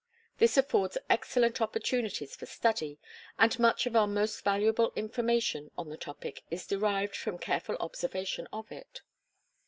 This 0.39 0.57
affords 0.57 0.97
excellent 1.11 1.61
opportunities 1.61 2.35
for 2.35 2.47
study, 2.47 2.97
and 3.37 3.59
much 3.59 3.85
of 3.85 3.95
our 3.95 4.07
most 4.07 4.43
valuable 4.43 4.91
information 4.95 5.69
on 5.77 5.89
the 5.89 5.95
topic 5.97 6.41
is 6.49 6.65
derived 6.65 7.15
from 7.15 7.37
careful 7.37 7.75
observation 7.75 8.47
of 8.51 8.71
it. 8.71 9.01